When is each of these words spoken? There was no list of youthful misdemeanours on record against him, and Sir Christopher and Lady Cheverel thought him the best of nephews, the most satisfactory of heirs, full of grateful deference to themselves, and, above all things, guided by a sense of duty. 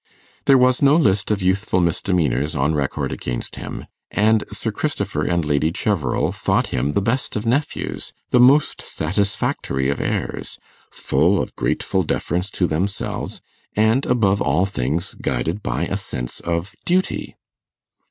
There 0.45 0.57
was 0.57 0.81
no 0.81 0.95
list 0.95 1.29
of 1.29 1.43
youthful 1.43 1.79
misdemeanours 1.79 2.55
on 2.55 2.73
record 2.73 3.11
against 3.11 3.57
him, 3.57 3.85
and 4.09 4.43
Sir 4.51 4.71
Christopher 4.71 5.23
and 5.25 5.45
Lady 5.45 5.71
Cheverel 5.71 6.31
thought 6.31 6.65
him 6.73 6.93
the 6.93 7.03
best 7.03 7.35
of 7.35 7.45
nephews, 7.45 8.11
the 8.31 8.39
most 8.39 8.81
satisfactory 8.81 9.89
of 9.91 10.01
heirs, 10.01 10.57
full 10.89 11.39
of 11.39 11.55
grateful 11.55 12.01
deference 12.01 12.49
to 12.49 12.65
themselves, 12.65 13.41
and, 13.75 14.07
above 14.07 14.41
all 14.41 14.65
things, 14.65 15.13
guided 15.21 15.61
by 15.61 15.85
a 15.85 15.97
sense 15.97 16.39
of 16.39 16.73
duty. 16.83 17.37